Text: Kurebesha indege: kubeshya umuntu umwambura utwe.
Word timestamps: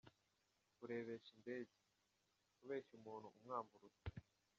Kurebesha 0.77 1.29
indege: 1.37 1.73
kubeshya 2.57 2.93
umuntu 2.99 3.25
umwambura 3.37 3.83
utwe. 3.89 4.09